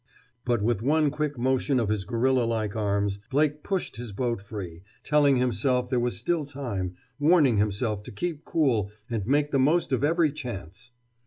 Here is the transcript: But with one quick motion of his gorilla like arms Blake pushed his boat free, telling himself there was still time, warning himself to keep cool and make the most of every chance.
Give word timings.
But 0.45 0.63
with 0.63 0.81
one 0.81 1.11
quick 1.11 1.37
motion 1.37 1.79
of 1.79 1.89
his 1.89 2.05
gorilla 2.05 2.43
like 2.43 2.75
arms 2.75 3.19
Blake 3.29 3.61
pushed 3.61 3.97
his 3.97 4.11
boat 4.11 4.41
free, 4.41 4.81
telling 5.03 5.37
himself 5.37 5.91
there 5.91 5.99
was 5.99 6.17
still 6.17 6.43
time, 6.43 6.95
warning 7.19 7.57
himself 7.57 8.01
to 8.05 8.11
keep 8.11 8.43
cool 8.43 8.89
and 9.11 9.27
make 9.27 9.51
the 9.51 9.59
most 9.59 9.91
of 9.91 10.03
every 10.03 10.31
chance. 10.31 10.89